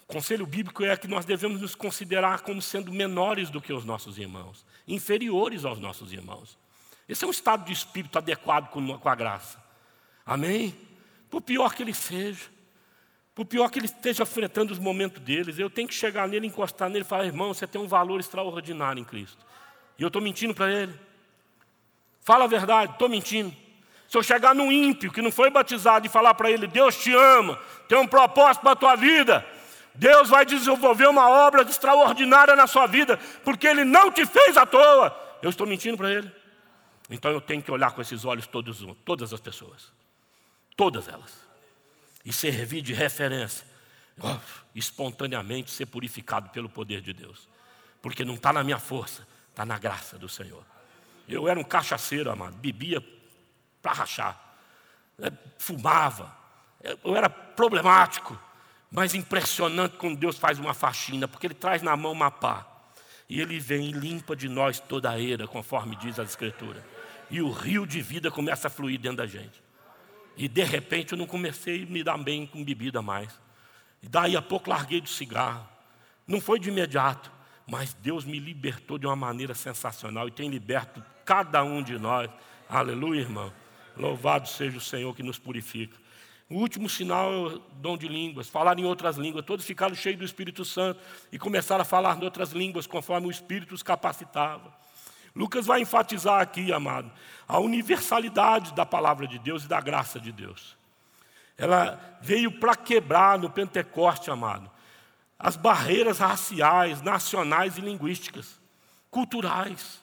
[0.03, 3.85] O conselho bíblico é que nós devemos nos considerar como sendo menores do que os
[3.85, 6.57] nossos irmãos, inferiores aos nossos irmãos.
[7.09, 9.63] Esse é um estado de espírito adequado com a graça.
[10.25, 10.77] Amém?
[11.31, 12.45] Por pior que ele seja,
[13.35, 16.89] por pior que ele esteja enfrentando os momentos deles, eu tenho que chegar nele, encostar
[16.89, 19.45] nele e falar: irmão, você tem um valor extraordinário em Cristo.
[19.99, 20.99] E eu estou mentindo para ele.
[22.23, 23.55] Fala a verdade, estou mentindo.
[24.09, 27.15] Se eu chegar num ímpio que não foi batizado e falar para ele: Deus te
[27.15, 29.47] ama, tem um propósito para a tua vida,
[29.95, 34.67] Deus vai desenvolver uma obra extraordinária na sua vida, porque Ele não te fez à
[34.67, 35.15] toa.
[35.43, 36.31] Eu estou mentindo para Ele.
[37.09, 39.93] Então eu tenho que olhar com esses olhos todos, todas as pessoas,
[40.77, 41.33] todas elas,
[42.25, 43.67] e servir de referência,
[44.75, 47.49] espontaneamente ser purificado pelo poder de Deus,
[48.03, 50.65] porque não está na minha força, está na graça do Senhor.
[51.29, 53.03] Eu era um cachaceiro, amado, bebia
[53.81, 54.41] para rachar,
[55.21, 56.37] é, fumava,
[57.05, 58.39] eu era problemático,
[58.91, 62.67] mas impressionante quando Deus faz uma faxina, porque Ele traz na mão uma pá,
[63.29, 66.96] e Ele vem e limpa de nós toda a eira, conforme diz a Escritura
[67.31, 69.63] e o rio de vida começa a fluir dentro da gente.
[70.37, 73.41] E de repente eu não comecei a me dar bem com bebida mais.
[74.03, 75.67] E daí a pouco larguei do cigarro.
[76.27, 77.31] Não foi de imediato,
[77.67, 82.31] mas Deus me libertou de uma maneira sensacional e tem liberto cada um de nós.
[82.69, 83.53] Aleluia, irmão.
[83.97, 85.97] Louvado seja o Senhor que nos purifica.
[86.49, 89.45] O último sinal é o dom de línguas, falar em outras línguas.
[89.45, 91.01] Todos ficaram cheios do Espírito Santo
[91.33, 94.73] e começaram a falar em outras línguas conforme o Espírito os capacitava.
[95.37, 97.13] Lucas vai enfatizar aqui, amado,
[97.47, 100.75] a universalidade da palavra de Deus e da graça de Deus.
[101.59, 104.71] Ela veio para quebrar no Pentecoste, amado,
[105.39, 108.59] as barreiras raciais, nacionais e linguísticas,
[109.11, 110.03] culturais.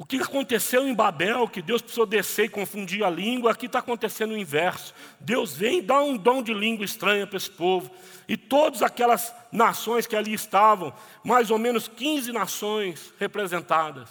[0.00, 3.80] O que aconteceu em Babel, que Deus precisou descer e confundir a língua, aqui está
[3.80, 4.94] acontecendo o inverso.
[5.20, 7.90] Deus vem e dá um dom de língua estranha para esse povo.
[8.26, 10.90] E todas aquelas nações que ali estavam,
[11.22, 14.08] mais ou menos 15 nações representadas,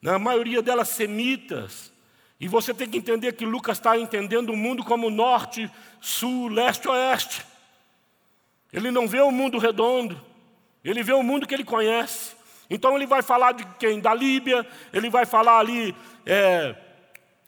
[0.00, 1.92] na maioria delas semitas.
[2.38, 5.68] E você tem que entender que Lucas está entendendo o mundo como norte,
[6.00, 7.44] sul, leste, oeste.
[8.72, 10.22] Ele não vê o mundo redondo,
[10.84, 12.43] ele vê o mundo que ele conhece.
[12.68, 14.00] Então ele vai falar de quem?
[14.00, 16.74] Da Líbia, ele vai falar ali é,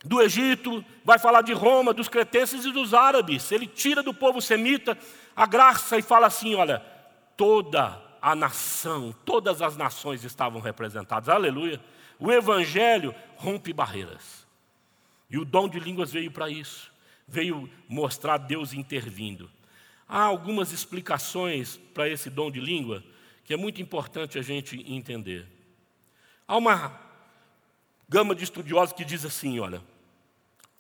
[0.04, 3.50] do Egito, vai falar de Roma, dos cretenses e dos árabes.
[3.50, 4.96] Ele tira do povo semita
[5.34, 6.80] a graça e fala assim: olha,
[7.36, 11.28] toda a nação, todas as nações estavam representadas.
[11.28, 11.80] Aleluia.
[12.18, 14.46] O evangelho rompe barreiras.
[15.28, 16.90] E o dom de línguas veio para isso.
[17.26, 19.50] Veio mostrar Deus intervindo.
[20.08, 23.02] Há algumas explicações para esse dom de língua
[23.46, 25.46] que é muito importante a gente entender.
[26.48, 27.00] Há uma
[28.08, 29.82] gama de estudiosos que diz assim: olha, o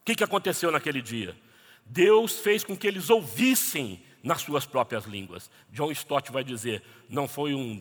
[0.04, 1.36] que, que aconteceu naquele dia?
[1.84, 5.48] Deus fez com que eles ouvissem nas suas próprias línguas.
[5.70, 7.80] John Stott vai dizer: não foi um,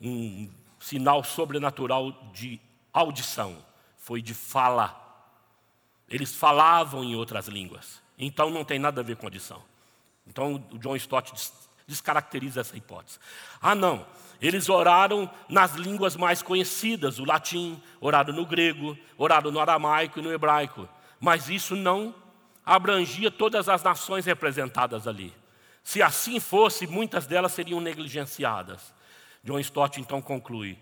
[0.00, 2.58] um sinal sobrenatural de
[2.90, 3.62] audição,
[3.98, 4.98] foi de fala.
[6.08, 8.02] Eles falavam em outras línguas.
[8.18, 9.62] Então não tem nada a ver com audição.
[10.26, 11.32] Então o John Stott
[11.86, 13.18] descaracteriza essa hipótese.
[13.60, 14.06] Ah, não.
[14.42, 20.22] Eles oraram nas línguas mais conhecidas, o latim, oraram no grego, oraram no aramaico e
[20.22, 20.88] no hebraico.
[21.20, 22.12] Mas isso não
[22.66, 25.32] abrangia todas as nações representadas ali.
[25.84, 28.92] Se assim fosse, muitas delas seriam negligenciadas.
[29.44, 30.76] John Stott então conclui: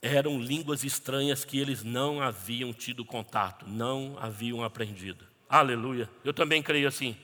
[0.00, 5.26] eram línguas estranhas que eles não haviam tido contato, não haviam aprendido.
[5.46, 6.08] Aleluia.
[6.24, 7.14] Eu também creio assim.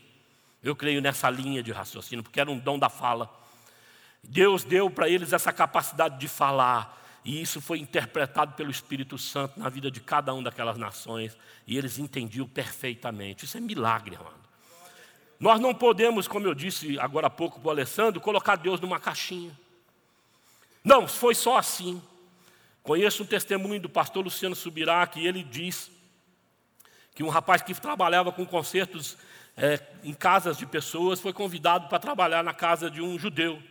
[0.63, 3.44] Eu creio nessa linha de raciocínio, porque era um dom da fala.
[4.29, 9.59] Deus deu para eles essa capacidade de falar, e isso foi interpretado pelo Espírito Santo
[9.59, 13.45] na vida de cada uma daquelas nações, e eles entendiam perfeitamente.
[13.45, 14.45] Isso é milagre, amado.
[15.39, 19.01] Nós não podemos, como eu disse agora há pouco para o Alessandro, colocar Deus numa
[19.01, 19.53] caixinha.
[20.83, 22.01] Não, foi só assim.
[22.83, 25.91] Conheço um testemunho do pastor Luciano Subirá, que ele diz
[27.15, 29.17] que um rapaz que trabalhava com concertos
[29.57, 33.63] é, em casas de pessoas foi convidado para trabalhar na casa de um judeu,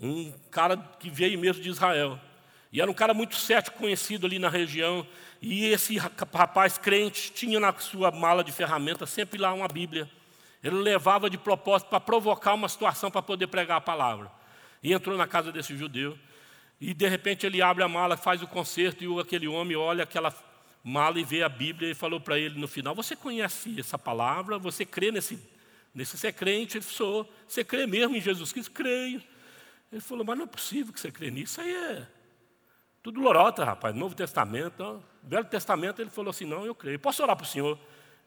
[0.00, 2.18] um cara que veio mesmo de Israel.
[2.72, 5.06] E era um cara muito cético, conhecido ali na região.
[5.40, 10.10] E esse rapaz crente tinha na sua mala de ferramentas sempre lá uma Bíblia.
[10.62, 14.30] Ele levava de propósito para provocar uma situação para poder pregar a palavra.
[14.82, 16.18] E entrou na casa desse judeu.
[16.80, 20.34] E de repente ele abre a mala, faz o concerto, e aquele homem olha aquela
[20.82, 24.58] mala e vê a Bíblia e falou para ele no final: Você conhece essa palavra?
[24.58, 25.38] Você crê nesse.
[25.94, 26.78] nesse você é crente?
[26.78, 28.72] Ele falou: Você crê mesmo em Jesus Cristo?
[28.72, 29.22] Creio.
[29.94, 31.52] Ele falou: Mas não é possível que você crê nisso.
[31.52, 32.08] Isso aí é
[33.00, 33.94] tudo lorota, rapaz.
[33.94, 35.00] Novo Testamento.
[35.22, 36.98] Velho Testamento, ele falou assim: Não, eu creio.
[36.98, 37.78] Posso orar para o senhor?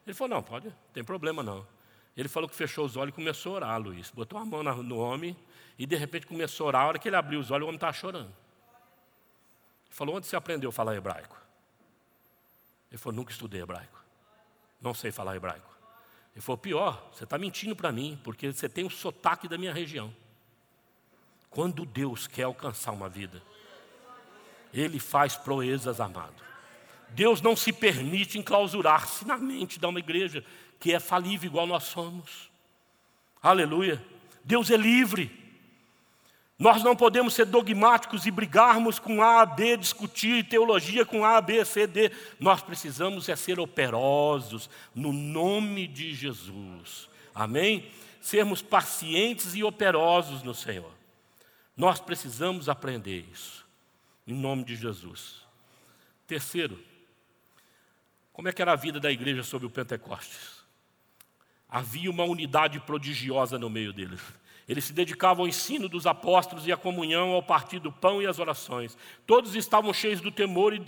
[0.05, 1.67] Ele falou: Não, pode, não tem problema não.
[2.15, 4.09] Ele falou que fechou os olhos e começou a orar, Luiz.
[4.11, 5.35] Botou a mão no homem
[5.77, 6.81] e de repente começou a orar.
[6.83, 8.33] A hora que ele abriu os olhos, o homem estava chorando.
[9.87, 11.37] Ele falou: Onde você aprendeu a falar hebraico?
[12.89, 14.01] Ele falou: Nunca estudei hebraico.
[14.81, 15.69] Não sei falar hebraico.
[16.33, 19.73] Ele falou: Pior, você está mentindo para mim, porque você tem o sotaque da minha
[19.73, 20.15] região.
[21.49, 23.41] Quando Deus quer alcançar uma vida,
[24.73, 26.47] Ele faz proezas, amado.
[27.09, 30.43] Deus não se permite enclausurar-se na mente de uma igreja
[30.79, 32.49] que é falível igual nós somos.
[33.41, 34.03] Aleluia.
[34.43, 35.47] Deus é livre.
[36.59, 41.63] Nós não podemos ser dogmáticos e brigarmos com A, B, discutir teologia com A, B,
[41.63, 42.11] C, D.
[42.39, 47.07] Nós precisamos é ser operosos no nome de Jesus.
[47.33, 47.91] Amém?
[48.19, 50.96] Sermos pacientes e operosos no Senhor.
[51.77, 53.65] Nós precisamos aprender isso.
[54.25, 55.45] Em nome de Jesus.
[56.25, 56.77] Terceiro,
[58.33, 60.57] como é que era a vida da igreja sob o Pentecostes?
[61.69, 64.21] Havia uma unidade prodigiosa no meio deles.
[64.67, 68.27] Eles se dedicavam ao ensino dos apóstolos e à comunhão, ao partir do pão e
[68.27, 68.97] às orações.
[69.25, 70.81] Todos estavam cheios do temor e,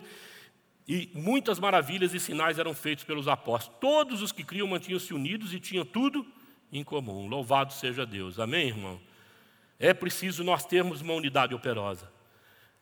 [0.87, 3.79] e muitas maravilhas e sinais eram feitos pelos apóstolos.
[3.79, 6.25] Todos os que criam mantinham-se unidos e tinham tudo
[6.73, 7.27] em comum.
[7.27, 8.37] Louvado seja Deus.
[8.37, 8.99] Amém, irmão?
[9.79, 12.11] É preciso nós termos uma unidade operosa.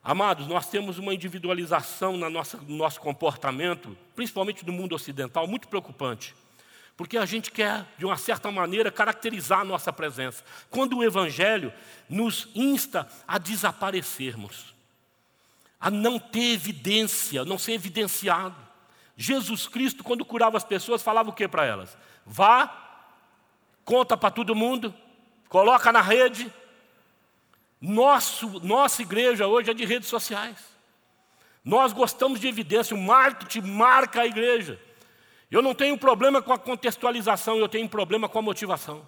[0.02, 5.68] Amados, nós temos uma individualização na nossa, no nosso comportamento, principalmente no mundo ocidental, muito
[5.68, 6.34] preocupante.
[6.96, 10.42] Porque a gente quer, de uma certa maneira, caracterizar a nossa presença.
[10.68, 11.72] Quando o Evangelho
[12.08, 14.74] nos insta a desaparecermos,
[15.78, 18.56] a não ter evidência, não ser evidenciado.
[19.16, 21.96] Jesus Cristo, quando curava as pessoas, falava o que para elas?
[22.26, 23.04] Vá,
[23.84, 24.92] conta para todo mundo,
[25.48, 26.52] coloca na rede.
[27.80, 30.56] Nosso, nossa igreja hoje é de redes sociais.
[31.64, 34.80] Nós gostamos de evidência, o marketing marca a igreja.
[35.50, 39.06] Eu não tenho problema com a contextualização, eu tenho problema com a motivação.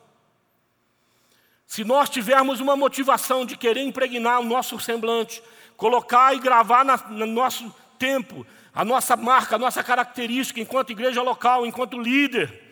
[1.66, 5.42] Se nós tivermos uma motivação de querer impregnar o nosso semblante,
[5.76, 11.22] colocar e gravar na, no nosso tempo, a nossa marca, a nossa característica enquanto igreja
[11.22, 12.69] local, enquanto líder,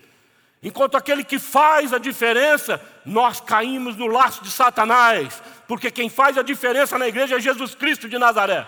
[0.63, 6.37] enquanto aquele que faz a diferença, nós caímos no laço de Satanás, porque quem faz
[6.37, 8.67] a diferença na igreja é Jesus Cristo de Nazaré,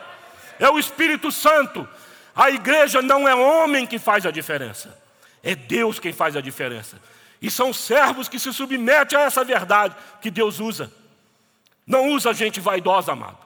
[0.59, 1.89] é o Espírito Santo,
[2.35, 4.97] a igreja não é homem que faz a diferença,
[5.43, 7.01] é Deus quem faz a diferença.
[7.43, 10.93] E são servos que se submetem a essa verdade que Deus usa.
[11.87, 13.39] Não usa gente vaidosa, amado.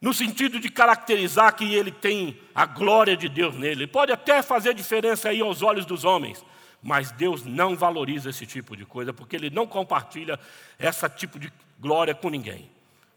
[0.00, 3.84] No sentido de caracterizar que ele tem a glória de Deus nele.
[3.84, 6.44] Ele pode até fazer diferença aí aos olhos dos homens,
[6.82, 10.38] mas Deus não valoriza esse tipo de coisa, porque ele não compartilha
[10.78, 12.68] esse tipo de glória com ninguém.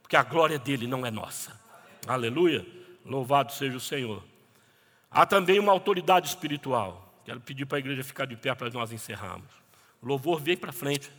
[0.02, 1.60] Porque a glória dele não é nossa.
[2.06, 2.66] Aleluia.
[3.04, 4.24] Louvado seja o Senhor.
[5.10, 7.24] Há também uma autoridade espiritual.
[7.26, 9.50] Quero pedir para a igreja ficar de pé para nós encerrarmos.
[10.00, 11.12] O louvor vem para frente.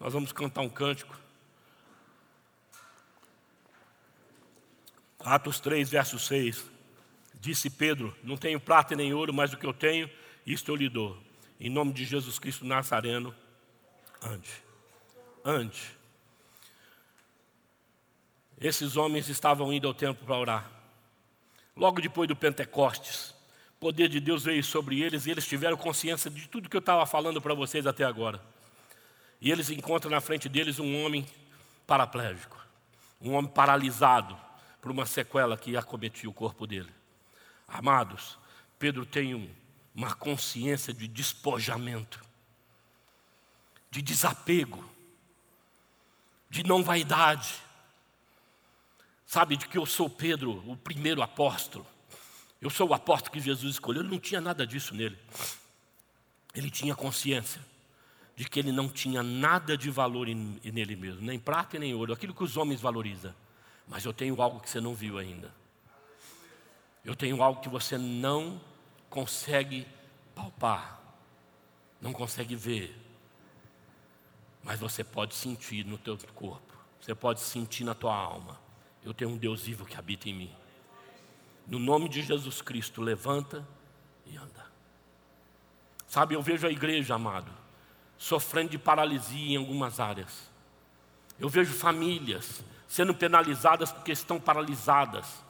[0.00, 1.14] Nós vamos cantar um cântico.
[5.20, 6.64] Atos 3, verso 6.
[7.34, 10.08] Disse Pedro: Não tenho prata nem ouro, mas o que eu tenho,
[10.46, 11.18] isto eu lhe dou.
[11.58, 13.34] Em nome de Jesus Cristo Nazareno,
[14.22, 14.50] ande.
[15.44, 15.96] Ande.
[18.60, 20.70] Esses homens estavam indo ao templo para orar.
[21.74, 23.34] Logo depois do Pentecostes,
[23.76, 26.80] o poder de Deus veio sobre eles e eles tiveram consciência de tudo que eu
[26.80, 28.40] estava falando para vocês até agora.
[29.40, 31.26] E eles encontram na frente deles um homem
[31.86, 32.58] paraplégico,
[33.20, 34.36] um homem paralisado
[34.80, 36.90] por uma sequela que acometia o corpo dele.
[37.68, 38.38] Amados,
[38.78, 39.50] Pedro tem um,
[39.96, 42.22] uma consciência de despojamento,
[43.90, 44.84] de desapego,
[46.50, 47.54] de não vaidade.
[49.26, 51.86] Sabe de que eu sou Pedro, o primeiro apóstolo.
[52.60, 54.02] Eu sou o apóstolo que Jesus escolheu.
[54.02, 55.18] Ele não tinha nada disso nele.
[56.54, 57.64] Ele tinha consciência
[58.36, 62.12] de que ele não tinha nada de valor nele mesmo, nem prata e nem ouro,
[62.12, 63.34] aquilo que os homens valorizam.
[63.88, 65.50] Mas eu tenho algo que você não viu ainda.
[67.02, 68.60] Eu tenho algo que você não
[69.08, 69.86] consegue
[70.34, 71.00] palpar,
[72.00, 72.94] não consegue ver,
[74.62, 78.58] mas você pode sentir no teu corpo, você pode sentir na tua alma.
[79.04, 80.54] Eu tenho um Deus vivo que habita em mim.
[81.66, 83.66] No nome de Jesus Cristo, levanta
[84.26, 84.66] e anda.
[86.08, 87.52] Sabe, eu vejo a igreja, amado,
[88.18, 90.50] sofrendo de paralisia em algumas áreas.
[91.38, 95.44] Eu vejo famílias sendo penalizadas porque estão paralisadas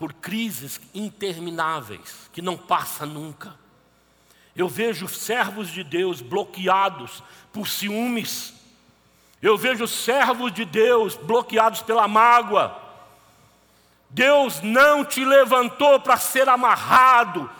[0.00, 3.54] por crises intermináveis que não passa nunca.
[4.56, 7.22] Eu vejo servos de Deus bloqueados
[7.52, 8.54] por ciúmes.
[9.42, 12.80] Eu vejo servos de Deus bloqueados pela mágoa.
[14.08, 17.50] Deus não te levantou para ser amarrado,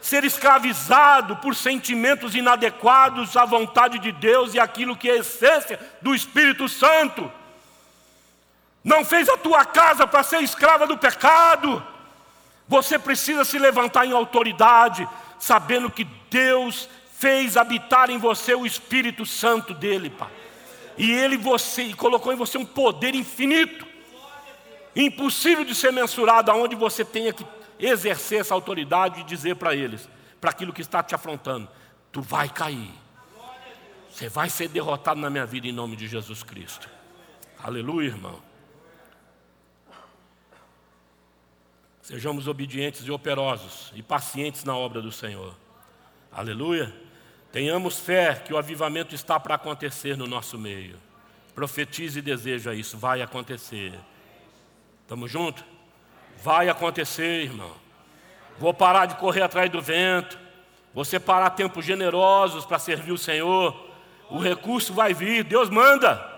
[0.00, 5.78] ser escravizado por sentimentos inadequados à vontade de Deus e aquilo que é a essência
[6.00, 7.30] do Espírito Santo.
[8.82, 11.84] Não fez a tua casa para ser escrava do pecado.
[12.66, 15.06] Você precisa se levantar em autoridade,
[15.38, 20.30] sabendo que Deus fez habitar em você o Espírito Santo dele, Pai.
[20.96, 23.86] E ele você colocou em você um poder infinito,
[24.94, 27.44] impossível de ser mensurado, aonde você tenha que
[27.78, 30.08] exercer essa autoridade e dizer para eles,
[30.40, 31.68] para aquilo que está te afrontando,
[32.12, 32.90] tu vai cair.
[34.10, 36.88] Você vai ser derrotado na minha vida em nome de Jesus Cristo.
[37.62, 38.49] Aleluia, irmão.
[42.02, 45.54] Sejamos obedientes e operosos e pacientes na obra do Senhor.
[46.32, 46.94] Aleluia.
[47.52, 50.96] Tenhamos fé que o avivamento está para acontecer no nosso meio.
[51.54, 53.98] Profetize e deseja isso, vai acontecer.
[55.02, 55.64] Estamos juntos?
[56.42, 57.74] Vai acontecer, irmão.
[58.58, 60.38] Vou parar de correr atrás do vento.
[60.94, 63.88] Vou separar tempos generosos para servir o Senhor.
[64.28, 66.29] O recurso vai vir, Deus manda.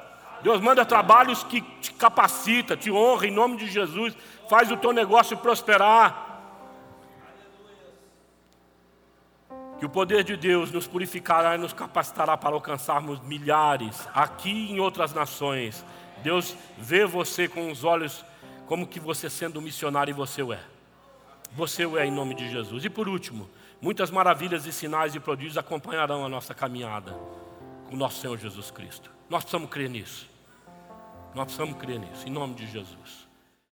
[0.43, 4.15] Deus manda trabalhos que te capacita, te honra em nome de Jesus
[4.53, 6.29] faz o teu negócio prosperar.
[9.79, 14.73] Que o poder de Deus nos purificará e nos capacitará para alcançarmos milhares aqui e
[14.73, 15.83] em outras nações.
[16.23, 18.23] Deus vê você com os olhos
[18.67, 20.61] como que você sendo um missionário e você o é.
[21.53, 22.85] Você o é em nome de Jesus.
[22.85, 23.49] E por último,
[23.81, 27.13] muitas maravilhas e sinais e prodígios acompanharão a nossa caminhada
[27.89, 29.11] com o nosso Senhor Jesus Cristo.
[29.31, 30.32] Nós precisamos crer nisso.
[31.35, 33.22] Nós precisamos crer nisso, em nome de Jesus.